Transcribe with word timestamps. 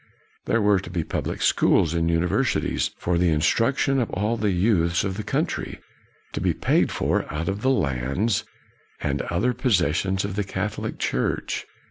There 0.45 0.63
were 0.63 0.79
to 0.79 0.89
be 0.89 1.03
public 1.03 1.43
schools 1.43 1.93
and 1.93 2.09
universities 2.09 2.89
for 2.97 3.19
the 3.19 3.29
instruc 3.29 3.77
tion 3.77 3.99
of 3.99 4.09
all 4.09 4.35
the 4.35 4.49
youths 4.49 5.03
of 5.03 5.15
the 5.15 5.21
country, 5.21 5.79
to 6.33 6.41
KNOX 6.41 6.55
137 6.55 6.59
be 6.59 6.59
paid 6.59 6.91
for 6.91 7.31
out 7.31 7.47
of 7.47 7.61
the 7.61 7.69
lands 7.69 8.43
and 8.99 9.21
other 9.21 9.53
possessions 9.53 10.25
of 10.25 10.35
the 10.35 10.43
Catholic 10.43 10.97
Church. 10.97 11.67